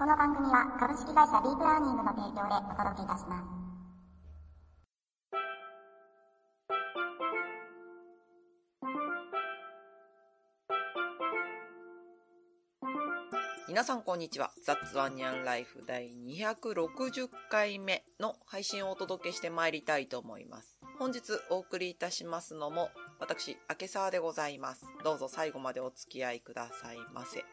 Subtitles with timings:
[0.00, 3.48] この番組は株式会社ディープラーニングの提供でお届けいたします。
[13.68, 14.52] 皆さんこんにちは。
[14.64, 20.78] ザッツワンニャンライフ第260回目の配信をお届けしてまいりたいと思います。
[20.98, 22.88] 本日お送りいたしますのも、
[23.18, 24.86] 私、明沢でございます。
[25.04, 27.44] どうぞ最後までお付き合いくださいませ。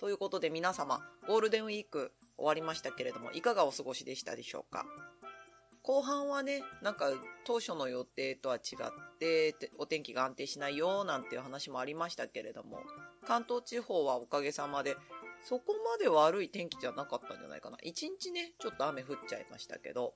[0.00, 0.98] ということで皆様、
[1.28, 4.86] ゴールデンウィーク終わりましたけれども、いかがお過ごしでしたでしょうか？
[5.82, 7.10] 後半はね、なんか
[7.44, 12.78] 当初の予定とは違って、お天気が安定しないよなんていう話もありましたけれども、
[13.26, 14.96] 関東地方はおかげさまで
[15.44, 17.76] そこまで悪い天気じゃなかったんじゃないかな。
[17.82, 20.14] 一日ね、ちょっと雨降っちゃいましたけど。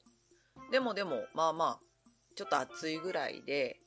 [0.73, 1.81] でもでも、まあまあ、
[2.37, 3.79] ちょっと暑いぐらいで、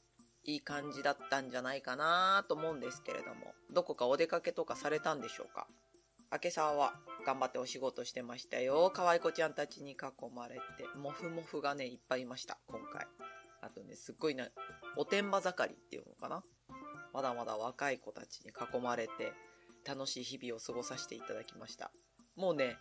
[0.43, 5.67] いい感じだったんじゃないかなと思うんですけれども、どこかお出かけとかされたんでしょうか？
[6.31, 6.93] 明け沢は
[7.25, 8.91] 頑張ってお仕事してましたよ。
[8.93, 9.95] 可愛い子ちゃんたちに囲
[10.35, 10.61] まれて、
[10.99, 13.07] もふもふがね、いっぱいいました、今回。
[13.61, 14.47] あとね、すっごいな、
[14.97, 16.43] おてんば盛りっていうのかな
[17.13, 19.31] まだまだ若い子たちに囲まれて、
[19.85, 21.91] 楽しい日々を過ごさせていただきました。
[22.35, 22.77] もうね、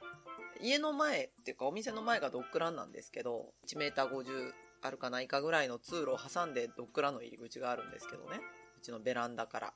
[0.60, 8.40] 家の前っていうかお店の前がドッグランなんですけど、1メーター50あるかないかぐらいの通路を挟んでドッグランの入り口があるんですけどね。
[8.78, 9.74] うちのベランダから。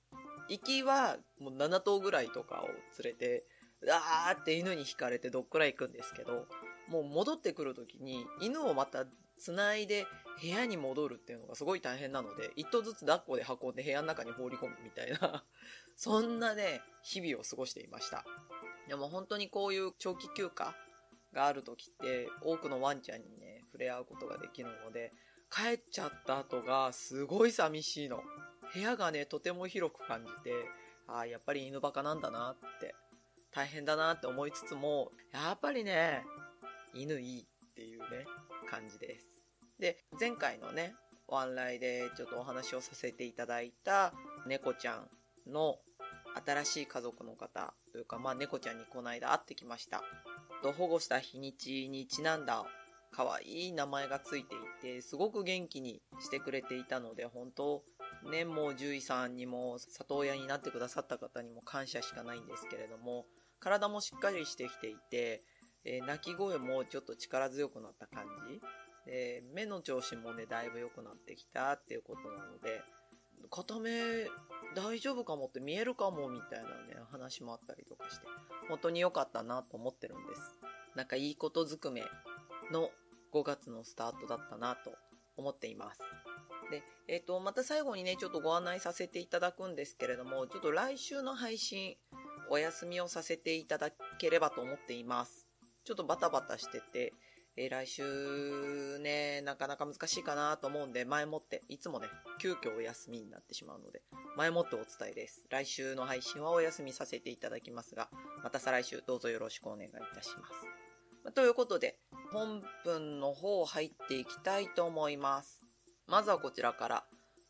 [0.48, 2.66] 行きはもう7頭ぐらいとかを
[3.02, 3.44] 連れて、
[3.86, 6.46] わーって犬に引かれてドッグラン行くんですけど、
[6.88, 9.06] もう戻ってくる時に犬をまた
[9.38, 10.06] 繋いで
[10.40, 15.44] 部屋に戻るっていうのがすごい大変なので、一頭ずつ抱っこで運んで部屋の中に放り込むみたいな、
[15.96, 18.24] そんなね、日々を過ごしていました。
[18.88, 20.74] でも本当にこういう長期休暇
[21.32, 25.12] がある時って、多くのワンちゃんにね、触れ合うことができるので、
[25.50, 28.22] 帰っちゃった後がすごい寂しいの。
[28.74, 30.52] 部屋がね、とても広く感じて、
[31.06, 32.94] ああ、やっぱり犬バカなんだなって、
[33.52, 36.24] 大変だなって思いつつも、やっぱりね、
[36.94, 38.26] 犬いいっていうね、
[38.70, 39.26] 感じです。
[39.78, 40.94] で、前回のね、
[41.26, 44.12] ワンライでちょっとお話をさせていただいた
[44.46, 45.08] 猫ちゃん
[45.50, 45.78] の
[46.44, 50.02] 新しい家族の方というか、まあ猫ちゃんにこの間会ってきました。
[50.62, 52.64] と保護した日にちにちなんだ
[53.10, 57.82] 可愛い名前がついていて、すごく元気にしてくれていたので、本当
[58.30, 63.26] ね、もう獣医さんにも里親になってくださった方にも感謝しかないんですけれども、
[63.60, 65.42] 体もしっかりしてきていて、
[65.84, 68.60] えー鳴き声もちょっと力強くなった感じ。
[69.06, 72.82] で目の調子もねだいぶ良くなってきたっていうことなので
[73.50, 73.90] 片目
[74.76, 78.26] 大丈夫かもって見えるかもみたいなね話もあったりとかして
[78.68, 80.40] 本当に良かったなと思ってるんです。
[80.96, 82.02] なんかいいことずくめ
[82.70, 82.90] の
[83.32, 84.92] 5月のスタートだったなと
[85.36, 86.00] 思っています。
[86.70, 91.96] で、えっ、と、また最後にね、ちょっとご案内させていただくんですけれども、ちょっと来週の配信、
[92.48, 95.46] お休みをさせていただければと思っています。
[95.84, 97.12] ちょっとバタバタしてて、
[97.56, 102.06] えー来週ね、なかなか難しいかなと思うんで、前もって、いつもね、
[102.40, 104.02] 急遽お休みになってしまうので、
[104.36, 105.44] 前もってお伝えです。
[105.50, 108.08] 来週の配信はお休みさせていただきますが、
[108.42, 111.32] また再来週どうぞよろしくお願いいたします。
[111.32, 111.98] ということで、
[112.32, 115.59] 本文の方入っていきたいと思います。
[116.10, 117.04] まずはこちらから、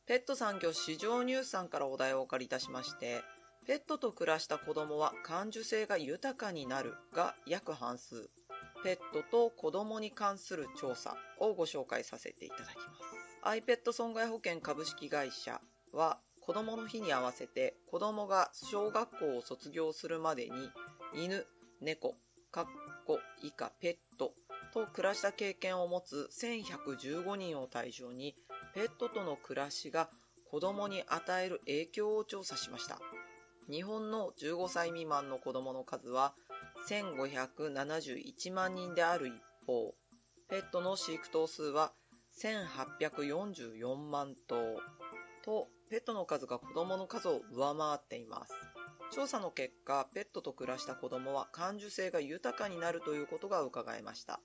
[0.07, 3.23] ペット産業市場ニュースさんからお題をお借りいたしまして、
[3.67, 8.29] ペットと暮らした子供は感受性が豊かになるが約半数。
[8.85, 13.61] ペットと子供に関する調査をご紹介させていただきます。
[13.63, 15.59] iPet 損害保険株式会社
[15.95, 20.51] は子供の日に合わせて子供が小学校を卒業するまでに
[21.15, 21.47] 犬、
[21.81, 22.15] 猫、
[22.51, 22.67] かっ
[23.07, 24.35] こ以下ペット
[24.73, 28.35] と暮らした経験を持つ1115人を対象に
[28.75, 30.09] ペットとの暮らしが
[30.51, 32.99] 子供に与える影響を調査しました。
[33.71, 36.35] 日本の15歳未満の子供の数は
[36.89, 39.35] 1571万人である一
[39.67, 39.95] 方、
[40.49, 41.93] ペットの飼育頭数は
[42.43, 44.81] 1844万頭
[45.45, 48.55] と、ペットの数が子供の数を上回っています。
[49.13, 54.41] 調査の結果、ペットと暮らした子供は感受性が豊かになるということが伺えました。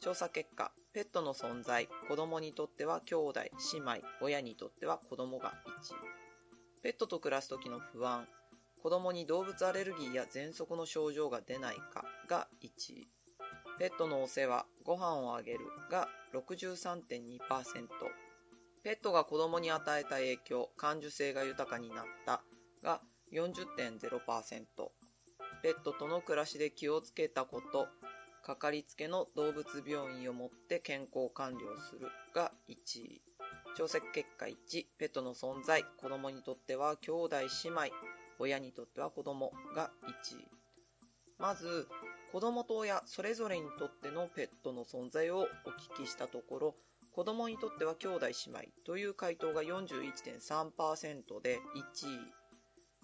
[0.00, 3.40] 調査結果、ペットの存在、子供にとっては兄弟、
[3.74, 6.82] 姉妹、親にとっては子供が1。
[6.82, 8.26] ペットと暮らす時の不安、
[8.82, 13.04] 子供に動物アレルギーや喘息の症状が出ないかが1。
[13.78, 15.60] ペットのお世話、ご飯をあげる
[15.90, 17.38] が63.2%。
[18.82, 22.42] ペットが子供に与えた影響、感受性が豊かになった
[22.82, 23.02] が
[23.34, 24.00] 40.0%。
[25.62, 27.86] ペットとの暮らしで気をつけたこと、
[28.50, 33.22] かかりつけの動物病院をもって健康管理をするが1位。
[33.76, 37.82] 調査結果1、ペットの存在、子供にとっては兄弟姉妹、
[38.40, 40.48] 親にとっては子供が1位。
[41.38, 41.86] まず、
[42.32, 45.46] 子供と親それぞれにとってのペットの存在をお
[45.98, 46.74] 聞きしたところ、
[47.12, 51.60] 子供にとっては兄弟姉妹という回答が41.3%で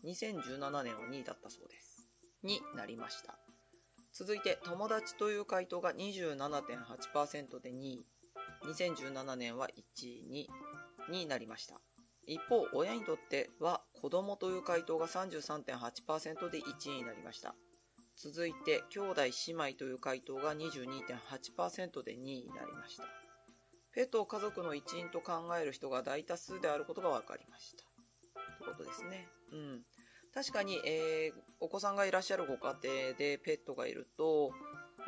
[0.02, 2.02] 1位、2017年は2位だったそうです。
[2.42, 3.45] になりました。
[4.18, 8.06] 続いて、友達という回答が27.8%で2位、
[8.64, 10.48] 2017年は1位に
[11.10, 11.74] になりました。
[12.26, 17.54] 一方、親にとっては子供という回答が33.8%で1位になりました。
[18.16, 23.04] 続いて、兄弟姉妹という回答が22.8%で2位になりました。
[23.92, 27.84] ペットを家族の一員と考える人が大多数であることが分かりました。
[28.64, 29.28] ということですね。
[29.52, 29.84] うん。
[30.36, 34.50] 確かに、えー、お子さんがいらっしゃるご家庭でペットがいると、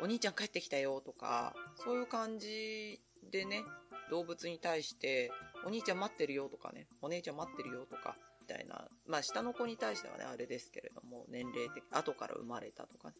[0.01, 2.99] お兄ちゃん帰ってきたよとか、そういう感じ
[3.31, 3.61] でね、
[4.09, 5.29] 動物に対して、
[5.67, 13.13] お兄ちゃん待ってるよとかね、お姉ちゃん待ってるよとか、みたいな、まあ下の子に対してはね、あれですけれども、年齢的、後から生まれたとかね、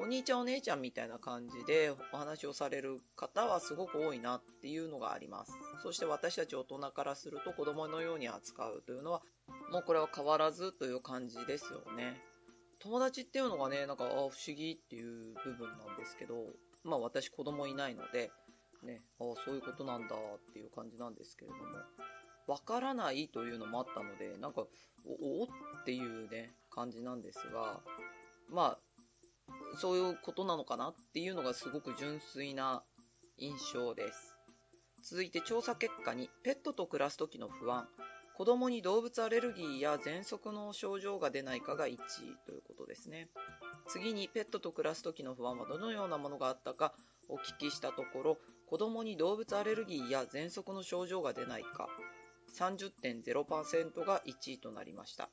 [0.00, 5.52] お兄ちゃんお姉ちゃんみたいな感じでお話をされる方はすごく多いなっていうのがあります。
[5.82, 9.20] そして私たち大人からすると子供のように扱うというのは、
[9.70, 12.20] もうこれは変わらずという感じですよね。
[12.80, 16.34] 友達っていうのがね、なんか、あ不思議っていう部分なんですけど、
[16.84, 18.30] まあ私子供いないので、
[18.84, 21.62] ね、あそういうことなんだっていう感じなんですけれども、
[22.46, 24.62] わからないというのもあったので、なんか、
[25.06, 25.46] お、おっ
[25.84, 27.80] ていうね、感じなんですが、
[28.50, 28.78] まあ、
[29.78, 32.84] そういうことなのかなっていうのがすごく純粋な
[33.38, 34.36] 印象です。
[35.02, 37.88] 続いて調査結果に、ペットと暮らす時の不安、
[38.36, 41.96] 子供に動物アレルギーや喘息の症状が出ないかが1位
[42.44, 43.28] ということですね。
[43.88, 46.92] 次に、ペットと暮らす時の不安はどのようなものがあったか
[47.30, 51.88] お聞きしたところ、子供に動物アレルギーや喘息の症状が出ないか、
[52.58, 55.30] 30.0%が1位となりました。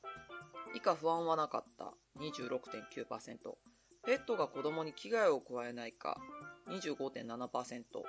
[0.74, 3.36] 以下不安はなかった、26.9%。
[4.06, 6.16] ペットが子供に危害を加えないか、
[6.68, 8.06] 25.7%と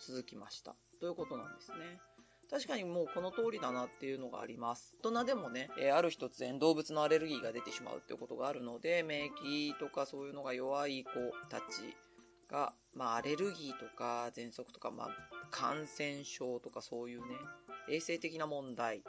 [0.00, 0.76] 続きました。
[1.00, 2.15] ということなんですね。
[2.50, 4.92] 確かにもうこの通りだなっていうのがあります。
[5.02, 11.10] 大人でもね、えーある日突然動物のアレルギーが出てしまうっていうことがあるので、免疫とかそういうのが弱い子
[11.48, 11.64] たち
[12.50, 15.08] が、まあアレルギーとか喘息とか、まあ
[15.50, 17.34] 感染症とかそういうね、
[17.88, 19.02] 衛生的な問題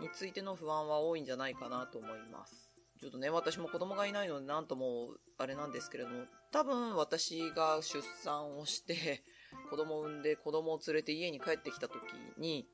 [0.00, 2.70] についての不安は多いんじゃないかなと思います。
[3.00, 9.22] ちょっとね、私も子供がいないのでなんともあれなんですけれども、多分私が出産をして、
[9.70, 12.02] 子供を産んで子供を連れて家に帰ってきた時
[12.38, 12.66] に、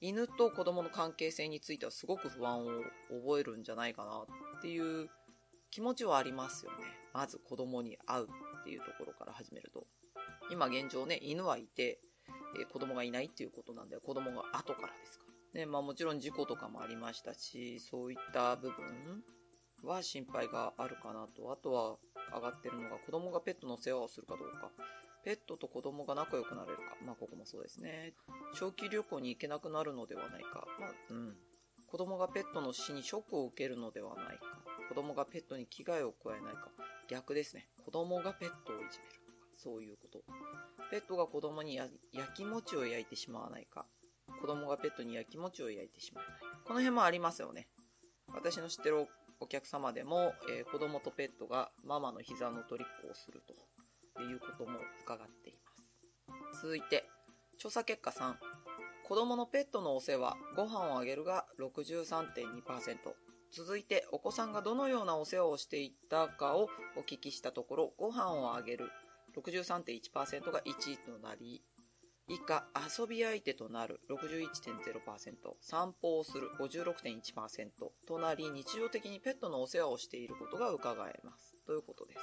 [0.00, 2.68] 犬と子供の関係性についてはすごく不安を
[3.10, 4.24] 覚えるんじゃないかな
[4.58, 5.08] っていう
[5.70, 6.78] 気持ちはありますよね。
[7.12, 9.84] まず子供に会うっていうところから始めると。
[10.50, 11.98] 今現状ね、犬はいて、
[12.58, 15.24] えー子供がいないっていうことなんで、子供が後からですか。
[15.54, 19.24] ね、まあもちろん事故とかもありましたし、そういった部分
[19.84, 21.50] は心配があるかなと。
[21.50, 21.96] あとは
[22.34, 24.70] 上がってるのが子供がペットの世話をするかどうか。
[25.26, 26.82] ペットと子供が仲良くなれるか。
[27.04, 28.14] まあここもそうですね。
[28.54, 30.64] 長期旅行に行けなくなるのではないか。
[30.78, 31.36] まあ、うん。
[31.90, 34.44] 子供がペットの死にショックを受けるのではないか。
[34.88, 36.70] 子供がペットに危害を加えないか。
[37.08, 37.68] 逆ですね。
[37.84, 39.58] 子供がペットをいじめるとか。
[39.58, 40.22] そういうこと。
[40.92, 41.90] ペットが子供に焼
[42.36, 43.84] き餅を焼いてしまわないか。
[44.40, 46.46] 子供がペットに焼き餅を焼いてしまわないか。
[46.68, 47.66] この辺もありますよね。
[48.32, 49.08] 私の知ってる
[49.40, 53.54] お客様でも、えー子供とペットがママの膝のトリックをすると。
[54.16, 56.62] っていうことも伺っています。
[56.62, 57.04] 続いて、
[57.58, 58.34] 調査結果3。
[59.04, 62.96] 子供のペットのお世話、ご飯をあげるが63.2%。
[63.52, 68.90] 続いて、お子さんがどのようなお世話をしていたかをお聞きしたところ、ご飯をあげる
[69.36, 71.62] 63.1%が1位となり、
[72.28, 72.66] 以下、
[72.98, 77.70] 遊び相手となる61.0%、散歩をする56.1%
[78.08, 81.64] となり、日常的にペットのお世話をしていることが伺えます。
[81.64, 82.18] ということです。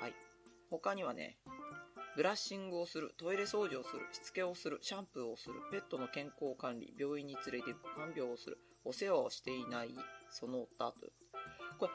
[0.00, 0.33] はい。
[0.78, 1.38] 他にはね、
[2.16, 9.90] ブラッシングをする、トイレ掃除をする、しつけをする、シャンプーをする、ペットの健康管理、病院に連れて行く、看病をする、お世話をしていない、
[10.30, 11.12] その他と。
[11.78, 11.92] これ、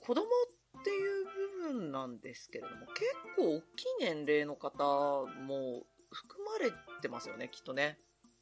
[0.00, 3.04] 子供っていう部分なんですけれども、結
[3.36, 7.98] 構大きい年齢の方も含まれてますよね、きっとね。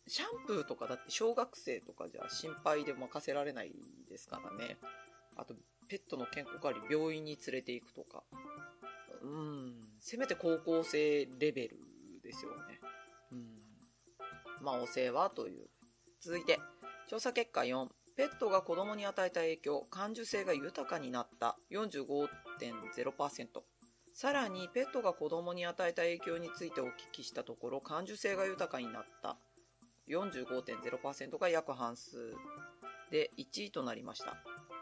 [0.07, 3.73] シャンプーとかだって小学生とかじゃ心配で任せられない
[4.09, 4.76] ですからね。
[5.37, 5.55] あと、
[5.88, 8.23] ペットの健康管理、病院に連れて行くとか。
[9.31, 11.77] うん、せめて高校生レベル
[12.23, 12.81] ですよね。
[13.33, 14.65] うん。
[14.65, 15.69] まあ、お世話という。
[16.21, 16.59] 続いて、
[17.09, 17.87] 調査結果4。
[18.17, 23.47] ペットが子供に与えた影響、感受性が豊かになった45.0%。
[24.13, 29.37] さらに、ペットが子供に与えた影響についてお聞きしたところ、感受性が豊かになった
[30.09, 32.35] 45.0%が約半数
[33.13, 34.35] で1位となりました。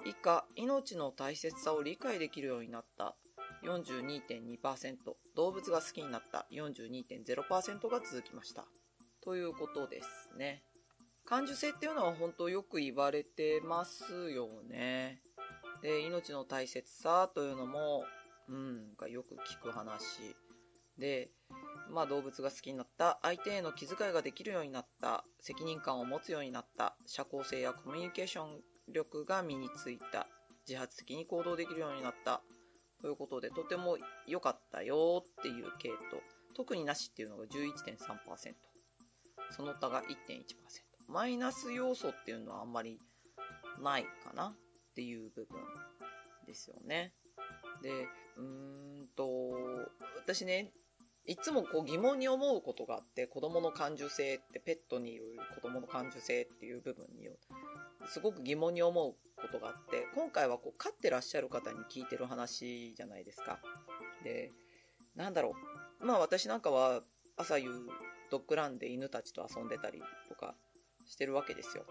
[0.07, 3.15] 以下、命の大切さを理解できるようになった
[3.65, 4.97] 42.2%、
[5.37, 8.67] 動物が好きになった42.0%が続きました。
[9.23, 10.63] ということですね。
[11.25, 15.21] 感受性っていうのは本当よく言われてますよね。
[15.83, 18.05] で、命の大切さというのも、
[18.49, 20.35] うん、がよく聞く話。
[20.99, 21.29] で、
[21.91, 28.61] まあ動物が好きになった、相手への気遣いができるようになった、責任感を持つようになった、社交性やコミュニケーション
[28.93, 30.27] 力が身についた、
[30.67, 32.43] 自発的に行動できるようになった、
[33.01, 36.23] ということで、とても良かったよっていう系統。
[36.55, 38.55] 特になしっていうのが11.3%。
[39.51, 40.09] その他が1.1%。
[41.09, 42.99] マイナス要素っていうのはあんまり
[43.83, 44.55] ないかなっ
[44.95, 45.59] ていう部分
[46.47, 47.15] ですよね。
[47.83, 47.91] で、
[48.37, 49.27] うーんと、
[50.17, 50.73] 私ね、
[51.25, 57.33] いつもこう疑問に思うことがあって、子供の感受性って、ペットによる子供の感受性っていう部分によ
[58.07, 63.59] すごく疑問に思うことがあって、今回はこう飼ってらっしゃる方に聞いてる話じゃないですか。
[64.25, 64.51] で、
[65.15, 65.55] なんだろ
[66.01, 66.07] う。
[66.07, 67.03] まあ私なんかは
[67.37, 67.71] 朝夕
[68.31, 70.55] ドッグランで犬たちと遊んでたりとか
[71.07, 71.85] してるわけですよ。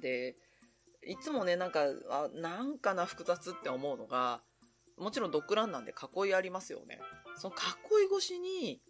[0.00, 0.36] で、
[1.02, 4.40] いつもね、なんか、あ、なんかな複雑って思うのが、
[4.98, 7.00] もちろんドッグランなんで囲いありますよね。
[7.36, 8.82] その囲い越しに、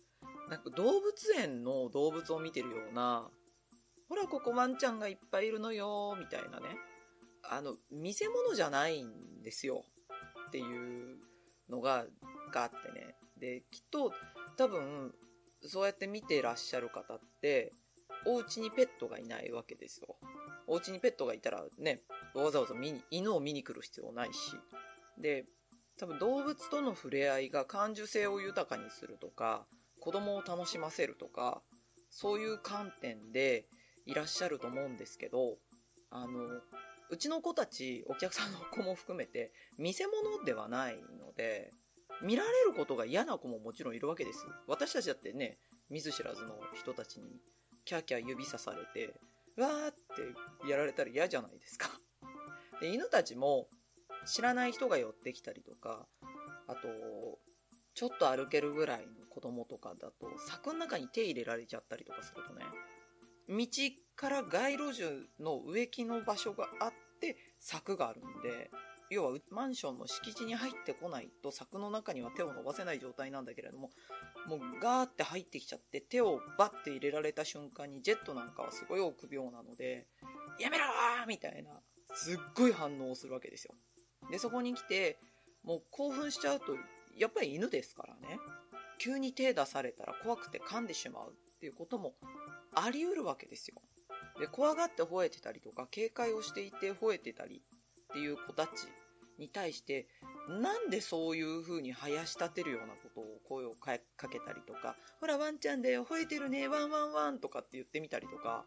[0.49, 3.31] なんか動物園の動物を見てるような、
[4.11, 6.67] ほら、ここワンちゃんがいっぱいいるのよ、みたいなね。
[7.45, 9.85] あの、見せ物じゃないんですよ。
[10.49, 11.17] っていう
[11.69, 12.05] のが、
[12.53, 13.15] があってね。
[13.39, 14.13] で、きっと、
[14.57, 15.15] 多分、
[15.63, 17.73] そうやって見てらっしゃる方って、
[18.27, 20.17] お家にペットがいないわけですよ。
[20.67, 22.01] お家にペットがいたらね、
[22.35, 24.57] わざわざ見に、犬を見に来る必要ないし。
[25.19, 25.47] で、
[26.01, 29.67] 多分動物との触れ合いが感受性を豊かにするとか、
[30.01, 31.63] 子供を楽しませるとか、
[32.11, 33.69] そういう観点で
[34.11, 35.57] いらっしゃると思うんですけど、
[36.11, 36.49] あの、
[37.11, 41.71] うちの子たち、お客さんの子も含めて、見せ物ではないので、
[42.21, 44.45] 見られることが嫌な子ももちろんいるわけです。
[44.67, 47.41] 私たちだってね、見ず知らずの人たちに、
[47.85, 49.15] キャーキャー指さされて、
[49.57, 51.89] わーってやられたら嫌じゃないですか。
[52.81, 53.69] で、犬たちも、
[54.27, 56.09] 知らない人が寄ってきたりとか、
[56.67, 56.89] あと、
[57.95, 62.65] ちょっと歩けるぐらいの子供とかだと、柵の中に手入れられちゃったりとかするとね、
[63.51, 63.67] 道
[64.17, 68.71] から街路樹の植木の場所があって柵があるんで、
[69.11, 73.91] 要はマンションの敷地に入ってこないと柵の中には手を伸ばせない状態なんだけれども、
[74.47, 80.07] もうガーって入ってきちゃって手をバッて入れられた瞬間にジェットなんかはすごい臆病なので、
[80.61, 81.73] やめろーみたいな、
[82.15, 83.75] すっごい反応をするわけですよ。
[84.31, 85.19] で、そこに来て、
[85.65, 86.77] もう興奮しちゃうと、
[87.17, 88.39] やっぱり犬ですからね。
[89.01, 92.15] 急に手出されたら怖くて噛んでしまうっていうことも
[92.75, 93.81] あり得るわけですよ。
[94.39, 97.63] で、怖がって吠えてたりとか、警戒をしていて吠えてたり
[98.11, 98.71] っていう子たち
[99.39, 100.07] に対して、
[100.49, 103.99] なんでそういう風に囃し立てるようなことを声をか
[104.29, 108.65] けたりとか、ほらワンちゃんだよ、吠えてるね、ワンワンワンとかって言ってみたりとか、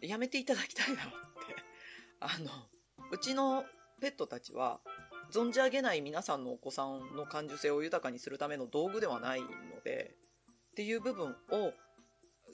[0.00, 1.12] やめていただきたいなって。
[2.20, 2.50] あの、
[3.10, 3.64] うちの
[4.00, 4.80] ペットたちは、
[5.32, 9.48] 存じ上げない皆さんのお子さんの感受性を豊かにするための道具ではないの
[9.82, 10.14] で、
[10.72, 11.72] っていう部分を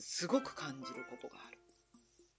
[0.03, 1.59] すごく感じることがある。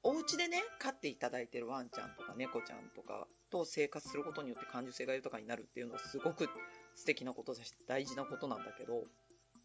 [0.03, 6.50] お家でね、飼っていただいてるワンちゃんとか猫ちゃんとかと生活することによって感受性が豊かになるっていうのはすごく
[6.96, 9.05] 素敵なことだし大事なことなんだけど、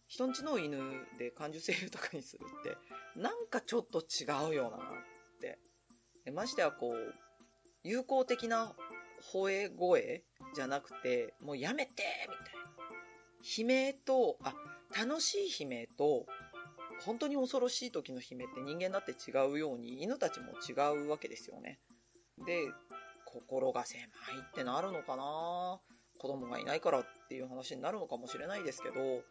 [0.07, 0.79] 人んちの犬
[1.19, 4.81] で感受性豊かにするって、なんかちょっと違うよなっ
[5.41, 5.59] て。
[6.25, 7.15] でましてやこう、
[7.83, 8.75] 友好的な
[9.33, 10.23] 吠え声
[10.55, 12.59] じゃなくて、もうやめてみたいな。
[13.59, 14.55] 悲鳴と、あ、
[14.97, 16.27] 楽しい悲鳴と、
[17.05, 20.73] 本当に恐ろしい時の悲鳴って人間だって違うように、犬たちも違
[21.05, 21.81] うわけですよね。
[22.47, 22.73] で、
[23.25, 24.07] 心が狭い
[24.51, 25.81] ってなるのかな
[26.19, 29.23] 子供がいないからっていう話になるのかもしれないですけど、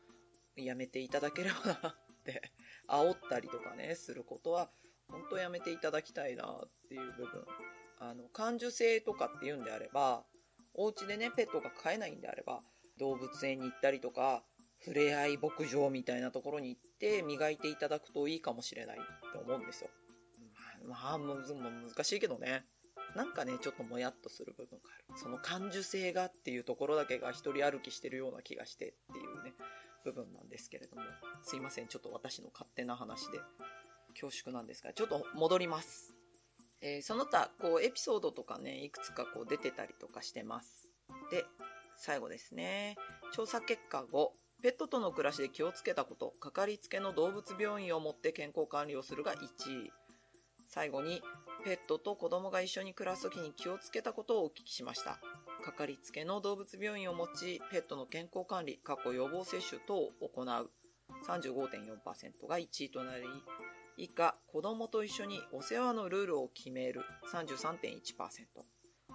[0.56, 2.52] やめていただければなって、
[2.88, 4.70] 煽ったりとかね、することは、
[5.10, 7.46] 本当やめていただきたいなっていう部分。
[8.00, 10.24] あの、感受性とかっていうんであれば、
[10.74, 12.62] お家でね、ペットが飼えないんであれば、
[13.00, 14.44] 動物園に行ったりとか、
[14.80, 19.90] 触れ合い牧場みたいなところに行って磨いていただくといいかもしれないって思うんですよ。
[20.88, 22.64] まあ、むず難しいけどね。
[23.16, 25.20] なんかね、ちょっともやっとする部分がある。
[25.20, 29.54] その感受性がっていうところだけが一人歩きしてるような気がしてっていうね、
[30.04, 31.02] 部分なんですけれども。
[31.44, 33.40] すいません、ちょっと私の勝手な話で
[34.20, 36.14] 恐縮なんですが、ちょっと戻ります。
[36.82, 40.88] えー、その他、こう、エピソードとかね、いくつかこう出てたりとかしてます。
[41.32, 41.46] で、
[41.98, 42.96] 最後ですね。
[43.34, 44.30] 調査結果5。
[44.62, 46.34] ペットとの暮らしで気をつけたこと。
[46.40, 49.38] かかりつけの動物病院を持って健康管理をするが1
[49.86, 49.92] 位。
[50.68, 51.22] 最後に、
[51.64, 55.20] ペットと子供が一緒に暮らすときに気をつけたことをお聞きしました。
[55.64, 60.72] かかりつけの動物病院を持ち、ペットの健康管理、過去予防接種等を行う
[61.28, 63.26] 35.4%が1位となり、
[63.98, 68.00] 以下、子供と一緒にお世話のルールを決める33.1%、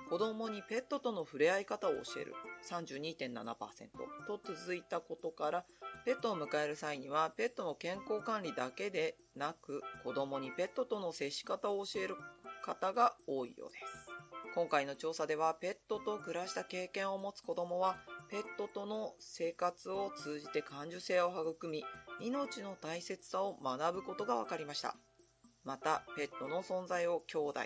[0.09, 2.35] 子供にペットとの触れ合い方を教える
[2.69, 3.89] 32.7%
[4.27, 5.65] と続いたことから、
[6.05, 12.17] ペットを迎える際には、ペットの健康管理だけでなく、子供にペットとの接し方を教える
[12.65, 13.85] 方が多いようです。
[14.55, 17.97] 今回の調査では、ペットと暮らした経験を持つ子供は、
[18.31, 21.85] ペットとの生活を通じて感受性を育み、
[22.21, 24.97] 命の大切さを学ぶことが分かりました。
[25.65, 27.61] また、ペットの存在を兄弟、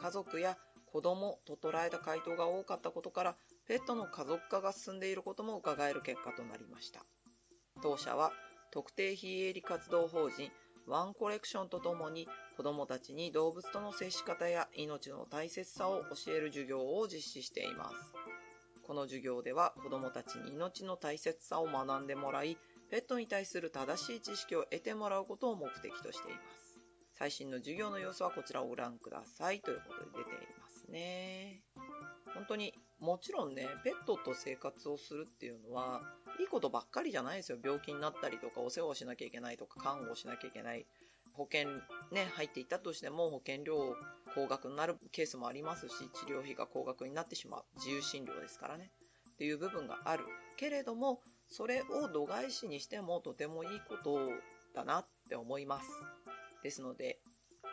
[0.00, 0.56] 家族や
[0.86, 7.02] 子供と捉えた回答が多かったことから、ペットの家族化が進んでいることも伺える結果となりました。
[7.82, 8.32] 当社は、
[8.70, 10.50] 特定非営利活動法人
[10.86, 17.96] ワンコレクションとともに子供たちに動物との接し方や命の大切さを教える授業を実施しています。
[18.86, 22.58] この授業では子供たちに命の大切さを学んでもらい、
[22.90, 26.74] ペットに対する正しい知識を得てもらうことを目的としています。
[27.16, 31.62] 最新の授業の様子はこちらをご覧くださいということで出ていますね。
[32.34, 36.00] 本当にもちろんね、ペットと生活をするっていうのは、
[36.40, 37.58] いいことばっかりじゃないですよ。
[37.62, 40.86] 病気になったりとか、お世話をしなきゃいけないとか、看護をしなきゃいけない。
[41.34, 41.68] 保険
[42.12, 43.96] ね、入っていたとしても保険料
[44.34, 47.64] 高額になるケースもありますし、治療費が高額になってしまう。
[47.76, 48.90] 自由診療ですからね。
[49.34, 50.24] っていう部分がある。
[50.56, 54.30] けれども、それを度外視にしてもとてもいいこと
[54.74, 55.88] だなって思います。
[56.62, 57.18] ですので、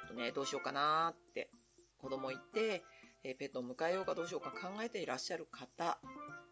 [0.07, 1.49] とね、どうしようかなって
[1.97, 2.83] 子供いて、
[3.23, 5.99] えペットを迎えようかどうしようか考えていらっしゃる方、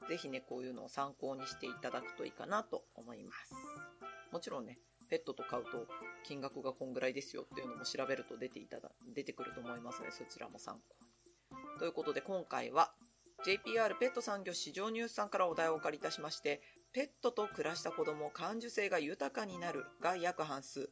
[0.07, 3.53] ぜひね、こういうのを参考にしていただくといいかなと思います。
[4.31, 4.77] もちろんね、
[5.09, 5.87] ペットと買うと
[6.23, 11.79] 金額がこんぐらいですよっていうのも調べると出ていただ、出てくると思いますので、そちらも参考に。
[11.79, 12.91] ということで今回は
[13.45, 16.61] JPR ペット産業市場ニュースさんからお題をお借りいたしまして、
[16.91, 20.89] ペットと暮らした子供感受性が豊かになるが約半数、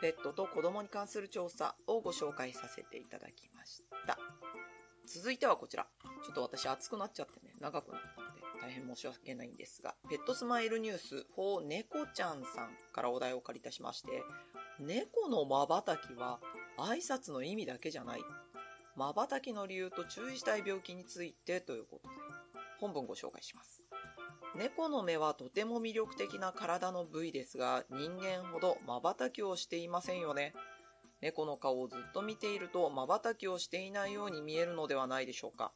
[0.00, 4.18] ペットと子供に関する調査をご紹介させていただきました。
[5.06, 5.86] 続いてはこちら。
[6.24, 14.22] ちょっと私熱くなっちゃってね、長くなったので大変申し訳ないんですが、ペットスマイルニュース4猫ちゃんさんからお題をお借りいたしまして、
[14.78, 16.38] 猫の瞬きは
[16.78, 18.20] 挨拶の意味だけじゃない。
[18.96, 22.14] 瞬きの理由と注意したい病気についてということで、
[22.78, 23.80] 本文ご紹介します。
[24.54, 30.52] 猫の目はとても魅力的な体の部位ですが、人間ほど瞬きをしていませんよね。
[31.22, 35.72] 猫の顔をずっと見ていると瞬きをしていないように見えるのではないでしょうか。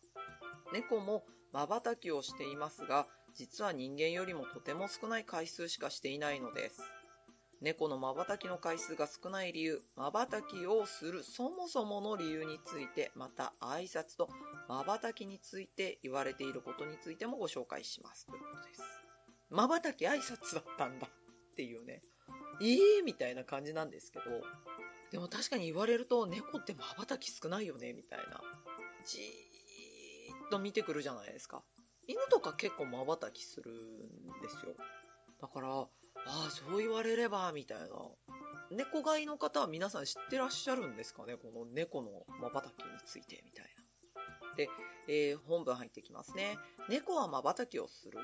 [0.72, 3.06] 猫も瞬きをしていますが、
[3.36, 6.82] 実は人間よりもとても少ない回数しかしていないのです。
[7.62, 14.28] 猫の瞬きの回数が少ない理由、瞬きをするそもそもの理由について、また挨拶と
[14.68, 18.26] 瞬きについて言われていることについてもご紹介します。
[18.26, 18.82] ということです。
[19.50, 22.02] 瞬き挨拶だったんだっていうね、
[22.60, 24.24] ええー、みたいな感じなんですけど、
[25.12, 28.40] でも確かに言われると猫って瞬き少ないよねみたいな。
[29.06, 31.62] じーっと見てくるじゃないですか。
[32.08, 33.74] 犬とか結構瞬きするん
[34.42, 34.74] ですよ。
[35.40, 35.86] だから、あ
[36.26, 37.86] あ、そう言われれば、みたいな。
[38.70, 41.36] 猫飼いの方は皆さん知ってらっしゃるんですかね？
[41.36, 43.70] この猫の瞬きについて、みたいな。
[44.56, 44.68] で、
[45.08, 46.58] えー、本文入ってきますね。
[46.88, 48.18] 猫は瞬きをする？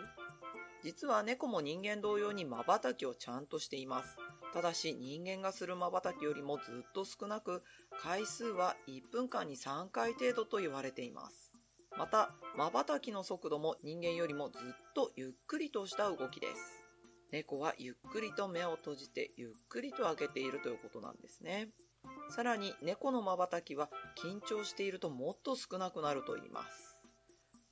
[0.83, 4.16] 実は猫も人間同様に瞬きをちゃんとしています。
[4.53, 7.62] ただし人間がする瞬きよりもずっと少なく、
[8.01, 11.53] 回数は1分間に3回程度と言われています。
[11.97, 14.62] また、瞬きの速度も人間よりもずっ
[14.95, 16.83] とゆっくりとした動きです。
[17.31, 21.68] 猫はゆっくりと目を閉じてゆっくりと開けているということなんですね。
[22.35, 26.99] さらに猫の瞬きは緊張しているともっと少なくなると言います。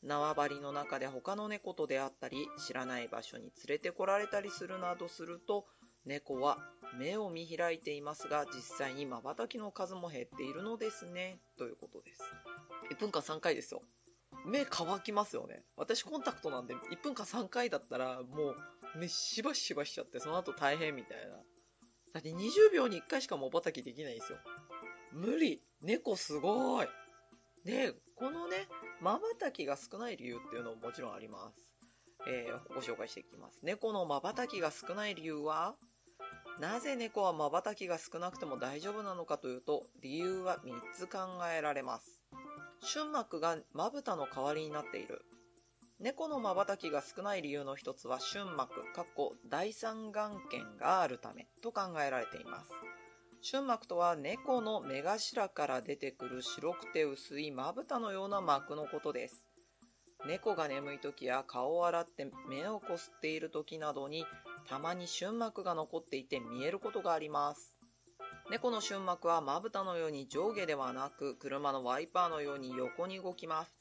[0.03, 5.65] 縄張りの中で他の猫と出会ったり、知らない場所に連れてこられたりするなどすると、
[6.05, 6.59] 猫は
[6.99, 11.41] 目を見開いていますが、実際に瞬きの数も減っているのですね。
[11.57, 12.23] ということです。
[12.91, 13.81] 1分間3回ですよ。
[14.45, 15.63] 目乾きますよね。
[15.77, 18.57] 私コンタクトなんで1分間3回だったらもう
[18.99, 21.37] 目しばしばしちゃってその後大変みたいな。
[22.13, 24.39] だって20秒に1回しか瞬きできないんですよ。
[25.13, 26.89] 無理猫すごい
[27.65, 28.69] で、このね、
[29.01, 31.75] 瞬きが少ない理由っていうのももちろんあります。
[32.29, 33.65] えー、ご紹介していきます。
[33.65, 35.75] 猫の瞬きが少ない理由は
[36.61, 41.19] なぜ猫は瞬きが少なくても大丈夫なのかというと、理由は3つ考
[41.51, 42.21] えられます。
[42.83, 45.25] 瞬膜がまぶたの代わりになっている。
[46.03, 52.71] 猫の瞬きが少ない理由の一つは瞬膜、かっこ第三眼圏があるためと考えられています。
[53.43, 59.45] 瞬膜とは猫の目頭から出てくる白くて薄いまぶたのような膜のことです。
[60.27, 64.25] 猫が眠い時や顔を洗って目をこすっている時などに
[64.71, 67.75] たまに瞬膜が残っていて見えることがあります。
[68.51, 73.80] 猫の瞬膜はまぶたのように上下ではなく車のワイパーのように横に動きます。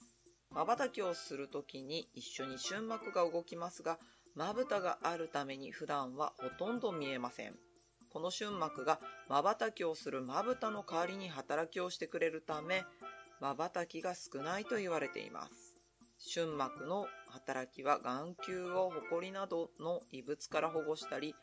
[0.51, 3.99] 瞬きをするときに一緒に瞬膜が動きますが、
[4.35, 7.55] まぶたがあるために普段はほとんど見えません。
[8.11, 12.83] この瞬膜が瞬きをするまぶたの代わりに働きをしてくれるため、
[13.39, 15.75] 瞬きが少ないと言われています。
[16.17, 21.35] 瞬膜の働きは眼球をホコリなどの異物から保護したり、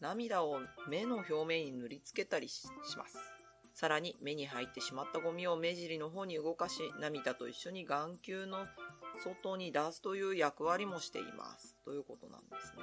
[0.00, 2.64] 涙を目の表面に塗りつけたりし
[2.96, 3.41] ます。
[3.74, 8.66] さらに目に入ってしまったゴミを目尻の方に動かし、涙と一緒に眼球の
[9.24, 11.76] 外に出すという役割もしています。
[11.84, 12.82] ということなんですね。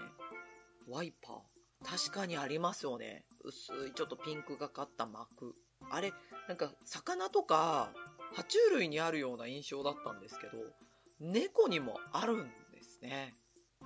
[0.88, 1.60] ワイパー。
[1.86, 3.26] 確かにありますよね。
[3.44, 5.56] 薄いちょっとピンクがかった膜。
[5.90, 6.12] あれ、
[6.48, 7.94] なんか魚とか
[8.36, 10.64] 爬虫類にあるような印象だったんですけど、
[11.20, 13.34] 猫にもあるんですね。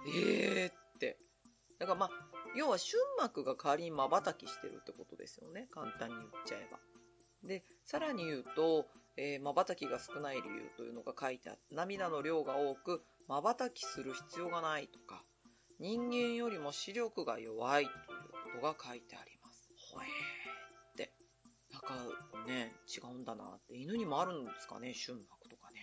[0.07, 1.17] えーって。
[1.79, 2.09] だからまあ、
[2.55, 5.67] 要は瞬膜が代わりに瞬きしてるってことですよね。
[5.71, 6.79] 簡単に言っちゃえば。
[7.43, 15.21] で、さらに言うと、えー、瞬きが少ない理由というのが書いてあって、涙の量が多く、瞬きする必要がないとか、
[15.79, 17.97] 人間よりも視力が弱いという
[18.62, 19.69] ことが書いてあります。
[19.91, 20.08] ほえー
[20.93, 21.13] って。
[21.71, 23.75] なんかね、違うんだなって。
[23.75, 25.82] 犬にもあるんですかね、瞬膜とかね。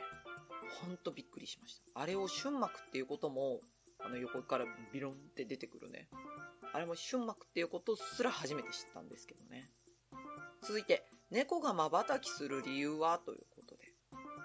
[0.81, 2.01] ほんとびっくりしました。
[2.01, 3.61] あれを瞬膜っていうことも、
[4.03, 6.09] あの横からビロンって出てくるね。
[6.73, 9.69] あれも瞬膜っていうことすら初めて知ったんですけどね。
[10.63, 13.19] 続いて、猫が瞬きする理由は？
[13.19, 13.83] ということで。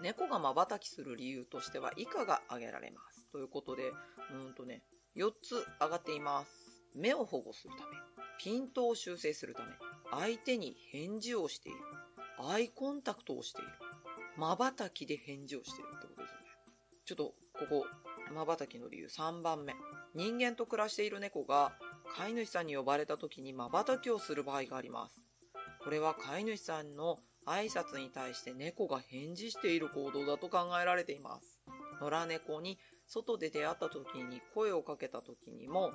[0.02, 3.32] 猫が瞬きする理由としては以下が挙げられます？
[3.32, 3.92] ということで、
[4.32, 4.84] うんとね、
[5.16, 6.52] 4つ挙がっています。
[6.96, 7.98] 目を保護するため、
[8.40, 9.70] ピントを修正するため、
[10.12, 11.80] 相手に返事をしている、
[12.50, 13.72] アイコンタクトをしている、
[14.38, 16.46] 瞬きで返事をしているってことですよね。
[17.06, 17.36] ちょっと、こ
[17.70, 17.86] こ、
[18.34, 19.74] 瞬きの理由3番目。
[20.14, 21.74] 人間と暮らしている猫が
[22.16, 25.25] 飼い主さんに呼ばれた時に瞬きをする場合があります。
[25.86, 31.62] これは飼い主さんの挨拶に対して猫が返事している行動だと考えられています。
[32.02, 35.94] 野良猫に外で出会った時に声をかけた時にも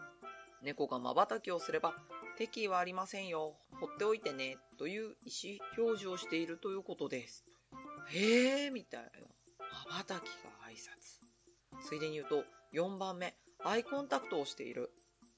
[0.62, 1.92] 猫が瞬きをすれば
[2.38, 7.44] 敵意はありませんよ、放っておいてね、という意思表示をしているということです。
[8.09, 9.11] へーみたいな。
[9.90, 11.87] 瞬きが挨拶。
[11.87, 14.90] ついでに言うと4番目、アイコンタクトをしている。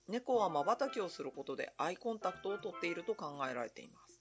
[0.08, 4.11] 猫は瞬きをすることでアイコンタクトをとっていると考えられています。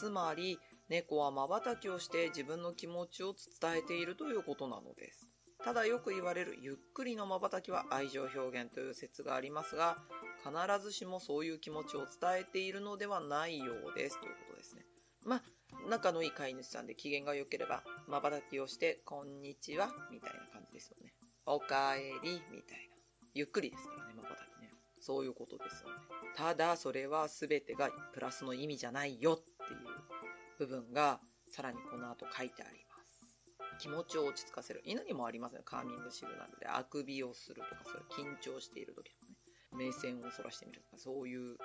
[0.00, 0.58] つまり、
[0.88, 5.26] 猫は瞬きをして自分の気持ちを伝えているということなのです。
[5.62, 9.98] ただよく言われるゆっくりの瞬きは愛情表現という説がありますが、
[10.42, 14.86] 必ずしもそういう気持ちを伝えているのではないようですということですね。
[15.26, 15.42] まあ、
[15.90, 21.12] 仲のいい飼い主さんで機嫌が良ければ、瞬きをして、こんにちは、みたいな感じですよね。
[21.44, 22.96] おかえり、みたいな。
[23.34, 24.70] ゆっくりですからね、瞬きね。
[24.96, 25.96] そういうことですよね。
[26.38, 29.42] ただ、それは全てがプラスの意味じゃないよ
[29.74, 33.80] っていう部分が、さらにこの後書いてあります。
[33.80, 34.82] 気持ちを落ち着かせる。
[34.84, 35.62] 犬にもありますね。
[35.64, 36.66] カーミングシグナルで。
[36.66, 39.36] あくびをするとか、そういう緊張している時とかね。
[39.72, 41.56] 目線をそらしてみるとか、そういう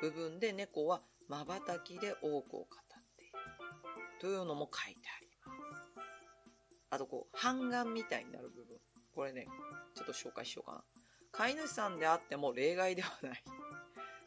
[0.00, 2.68] 部分で猫は瞬きで多くを語っ
[3.16, 3.32] ている。
[4.20, 6.04] というのも書いてあります。
[6.90, 8.78] あと、こう、半眼みたいになる部分。
[9.14, 9.46] これね、
[9.94, 10.84] ちょっと紹介しようかな。
[11.30, 13.44] 飼い主さんであっても例外ではない。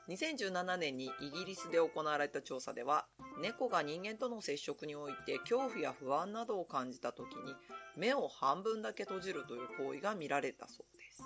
[0.10, 3.06] 2017年にイギリスで行われた調査では、
[3.42, 7.56] 猫が人間との接触において恐怖や不安などを感じた時に
[7.96, 11.22] 目を半分だけ閉じるという行為が見られたそうです。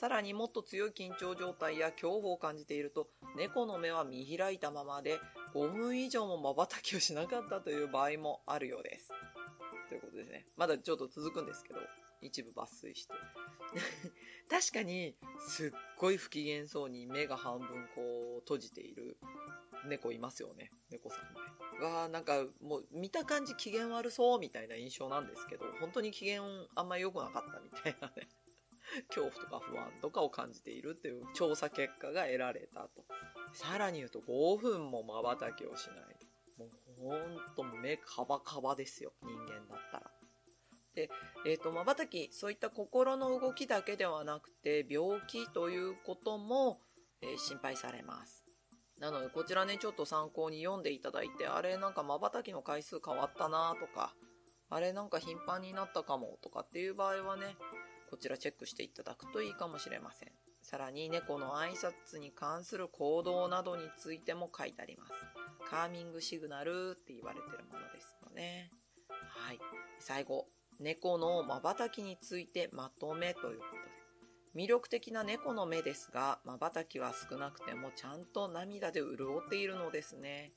[0.00, 5.20] さらにもっと強い緊張状態や恐怖を感じていると猫の目は見開いたままで
[5.54, 9.12] 5分以上も瞬きをしなかったという場合もあるようです。
[9.88, 10.46] ということですね。
[10.56, 11.80] まだちょっと続くんですけど、
[12.20, 13.14] 一部抜粋して。
[14.50, 15.16] 確かに、
[15.48, 19.16] すっごい不機嫌そうに目が半分こう閉じている
[19.86, 20.70] 猫いますよね。
[20.90, 21.84] 猫さんね。
[21.84, 26.42] わなんかもう見た感じ機嫌悪そうみたいな印象なんですけど、本当に機嫌
[26.74, 28.28] あんまり良くなかったみたいなね。
[29.08, 33.04] 恐怖とか不安とかを感じているっていう調査結果が得られたと。
[33.54, 36.20] さらに言うと5分も瞬きをしない。
[36.58, 39.12] もうほんと目カバカバですよ。
[39.22, 40.10] 人間だったら。
[40.94, 41.08] で、
[41.46, 46.78] えっ、と、瞬き、そういった心の動きだけではなくて、病気ということも、
[47.22, 48.44] えー心配されます。
[48.98, 54.12] なので、こちらね、ちょっと参考に読んでいただいて、あれなんか瞬きの回数変わったなとか、
[54.68, 57.56] あれなんか頻繁になったかもとかっていう場合はね、
[58.10, 60.32] こちらチェックしていただくといいかもしれません。
[60.62, 65.12] さらに猫の挨拶に関する行動などについても書いてあります。
[65.70, 68.70] カーミングシグナルって言われてるものですよね。
[69.08, 69.58] はい。
[70.00, 70.46] 最後、
[70.80, 73.80] 猫の瞬きについてまとめということで。
[74.56, 80.52] 魅力的な猫の目ですが、瞬きは少なくてもちゃんと涙で潤っているのですね。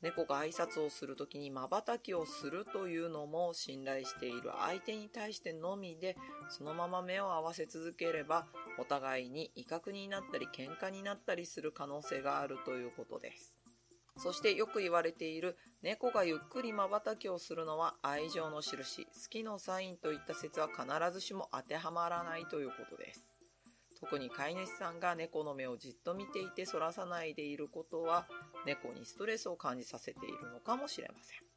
[0.00, 6.14] 猫が挨拶をするときに瞬きをするというのも信頼している相手に対してのみで、
[6.50, 8.46] そのまま目を合わせ続ければ、
[8.78, 13.63] お互いに威嚇になったり喧嘩になったりする可能性があるということです。
[14.16, 23.20] そしてよく言われている猫がゆっくり瞬きをするのは愛情の印、好きのサインといった説は必ずしも当てはまらないということです。
[24.00, 28.26] 特に飼い主さんが猫の目をじっと見ていてそらさないでいることは
[28.66, 31.54] 猫にストレスを感じさせているのかもしれません。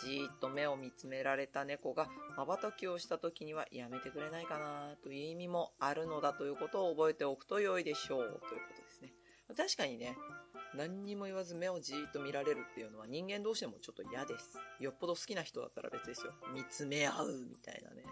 [0.00, 9.12] じーっと目を見つめられた猫が瞬きをした時にはやめてくれないかなという意味もあるのだということを覚えておくと良いでしょうということですね。
[9.54, 10.16] 確かにね、
[10.74, 14.56] 何にも言わず目をじーっと見られるっていうのは人間同士でもちょっと嫌です。
[14.80, 16.32] よっぽど好きな人だったら別ですよ。
[16.54, 18.02] 見つめ合うみたいなね。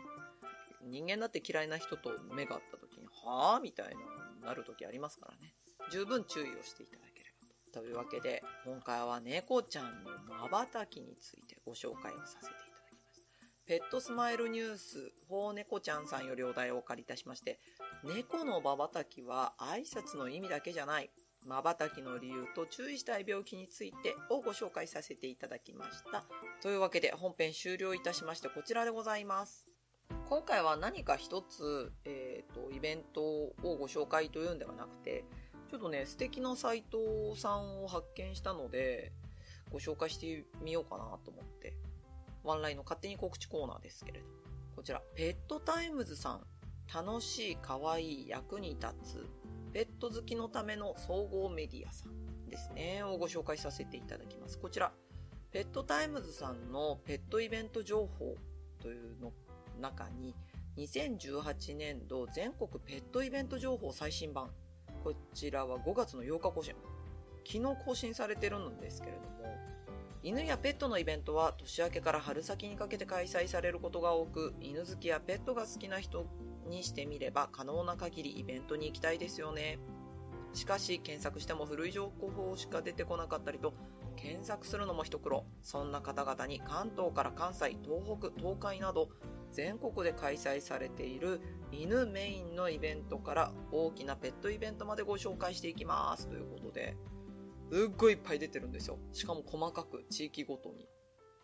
[0.83, 3.95] 人間だって嫌いな人と目が合った時に、はぁみたい
[4.43, 5.55] な、なる時ありますからね。
[5.91, 7.81] 十分注意をしていただければと。
[7.81, 10.11] というわけで、今回は猫ちゃんの
[10.49, 12.55] 瞬きについてご紹介をさせていただ
[12.89, 13.27] きます。
[13.67, 17.61] ペットスマイルニュース、ほう猫ちゃんさんよりお題をお借りいたしまして、
[18.03, 21.11] 猫の瞬きは挨拶の意味だけじゃない。
[21.47, 26.25] 瞬きの理由と注意したい病気についてをご紹介させていただきました。
[26.63, 29.67] というわけで本編終了いたしましてこちらでございます。
[30.29, 35.25] 今回は何か一つ、えっ、ー、と、イベントをご紹介というんではなくて、
[35.71, 39.13] ちょっとね、素敵なサイトさんを発見したので、
[39.73, 41.75] ご紹介してみようかなと思って、
[42.45, 44.27] ワンラインの勝手に告知コーナーですけれど、
[44.77, 46.47] こちら、ペットタイムズさん、
[46.93, 49.27] 楽しい、かわいい、役に立つ、
[49.73, 54.59] ペット好きのための総合メディアさんですね、をご紹介させていただきます。
[54.59, 54.93] こちら、
[55.53, 58.37] ペットタイムズさんのペットイベント情報
[58.83, 59.33] というの
[59.81, 60.35] 中に、
[60.77, 64.51] 2018年度全国ペットイベント情報最新版。
[65.05, 66.75] こちらは5月の8日更新。
[67.47, 69.57] 昨日更新されてるんですけれども、
[70.23, 76.27] 犬やペットのイベントは年明けから春先にかけて開催されることが多く、犬好きやペットが好きな人
[76.71, 79.79] にしてみれば可能な限りイベントに行きたいですよね。
[80.53, 83.75] しかし検索しても古い情報しか出てこなかったりと
[84.17, 85.45] 検索するのも一苦労。
[85.63, 89.11] そんな方々に関東から関西、東北、東海など
[89.53, 91.41] 全国で開催されている
[91.73, 96.97] 犬メインのイベントから大きなペットイベントまでご紹介していきますということで、
[97.73, 98.99] すっごいいっぱい出てるんですよ。
[99.13, 100.89] しかも細かく地域ごとに。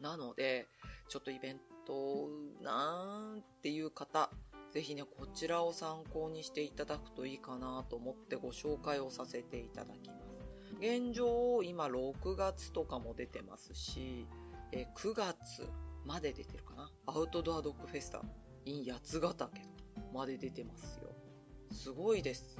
[0.00, 0.66] なので、
[1.08, 2.28] ちょっとイベント
[2.60, 4.30] なーっていう方、
[4.76, 10.74] ぜひね、こちらを参考にしていただくといいかなと思ってご紹介をさせていただきます。
[10.78, 14.26] 現状、今6月とかも出てますし、
[14.72, 15.66] え9月
[16.04, 16.90] まで出てるかな？
[17.06, 18.20] アウトドアドッグフェスタ
[18.66, 19.62] in 八ヶ岳
[20.12, 21.08] まで出てますよ。
[21.72, 22.58] すごいです。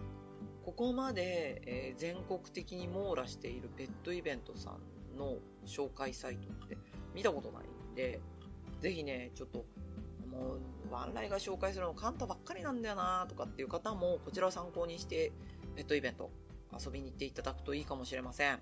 [0.65, 6.79] ここまで、えー、全国的に網羅しているペットイベントさんの紹介サイトって
[7.15, 8.23] 見たことないんで、
[8.81, 9.67] ぜひね、ちょっと
[10.37, 15.33] もう、ワンライが紹介するのカンタばっかりなんだよなとかっていう方も、こちらを参考にして、
[15.75, 16.31] ペットイベント、
[16.79, 18.61] 遊びに行っていただくといいかもしれません。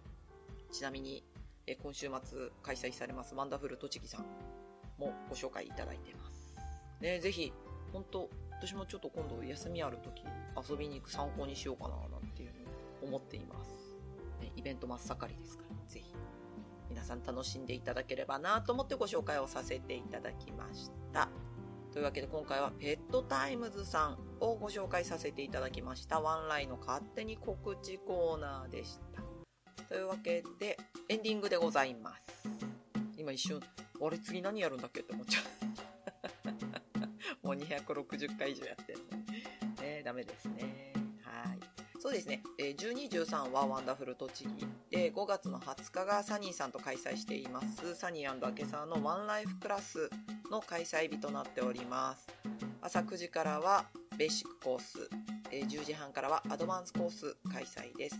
[0.71, 1.25] ちなみに、
[1.67, 4.27] え今週末開催されますワンダフル栃木さん
[4.99, 6.59] もご紹介いただいてます。
[7.01, 7.53] ね、ぜひ、
[7.93, 10.25] 本当私もちょっと今度休みある時
[10.69, 12.67] 遊びに行く参考にしようかななんていうふうに
[13.03, 13.95] 思っています。
[14.57, 16.15] イベント真っ盛りですから、ぜひ
[16.89, 21.29] 皆さん楽しんでいただければなと思ってご紹介をさせていただきました。
[21.95, 28.99] というわけで今回はペットタイムズさんをご紹介させていただきましたわんにゃんLIFEの勝手に告知コーナーでし
[29.77, 29.85] た。
[29.85, 30.77] というわけで
[31.09, 32.49] エンディングでございます。
[33.17, 33.61] 今一瞬、
[34.05, 35.41] あれ次何やるんだっけって思っちゃ
[37.43, 37.47] う。
[37.47, 40.03] もう260回以上やってるのね。
[40.05, 40.95] ダメですね。
[41.23, 41.61] はい。
[42.05, 42.75] そうですねえ。
[42.77, 50.11] 12、13はワンダフル栃木で、5月の20日がサニーさんと開催しています、サニーアケサーのワンライフクラス
[50.51, 52.27] の開催日となっております。
[52.83, 53.87] 朝9時からは
[54.19, 55.09] ベーシックコース
[55.51, 58.17] え、10時半からはアドバンスコース開催です。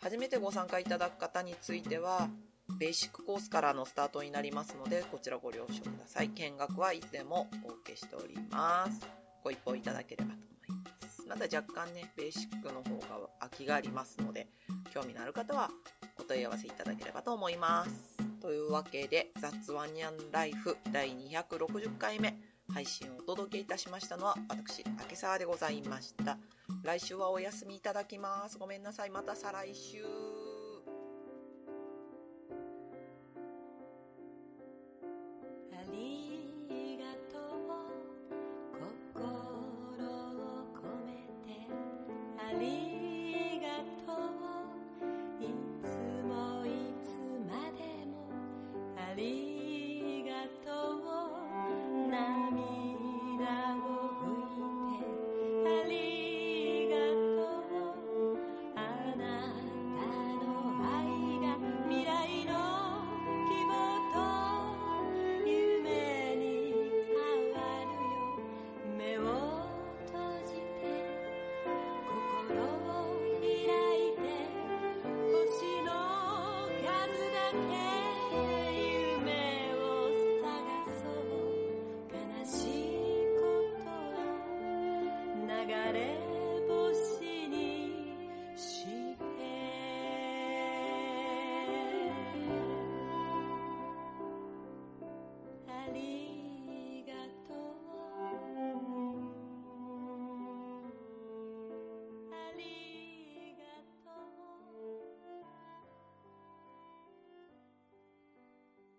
[0.00, 2.30] 初めてご参加いただく方については、
[2.78, 6.30] ベーシックコースからのスタートになりますので、こちらご了承ください。
[6.30, 9.06] 見学はいつでもお受けしております。
[9.44, 10.57] ご一報いただければと
[11.28, 14.48] まだ若干ね、ベーシックの方が空きがありますので、
[14.92, 15.70] 興味のある方は
[16.18, 18.16] お問い合わせいただければと思います。
[18.40, 22.38] というわけで、雑ワニャンライフ第260回目、
[22.72, 26.38] 配信をお届けいたしましたのは、私、明沢でございました。
[26.82, 28.58] 来週はお休みいただきます。
[28.58, 29.10] ごめんなさい。
[29.10, 30.27] また再来週。